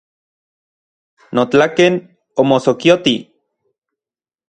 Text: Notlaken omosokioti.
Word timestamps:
Notlaken 1.35 1.93
omosokioti. 2.41 3.15